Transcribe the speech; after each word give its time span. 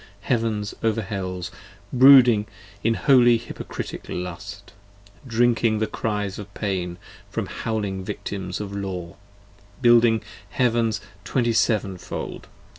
Heavens 0.21 0.73
over 0.81 1.03
Hells 1.03 1.51
Brooding 1.93 2.47
in 2.83 2.95
holy 2.95 3.37
hypocritic 3.37 4.05
lust, 4.09 4.73
drinking 5.27 5.77
the 5.77 5.85
cries 5.85 6.39
of 6.39 6.51
pain 6.55 6.97
From 7.29 7.45
howling 7.45 8.03
victims 8.03 8.59
of 8.59 8.75
Law: 8.75 9.17
building 9.79 10.23
Heavens 10.49 11.01
Twenty 11.23 11.53
seven 11.53 11.99
fold. 11.99 12.47